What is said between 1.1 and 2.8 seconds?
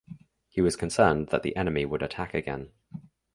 that the enemy would attack again.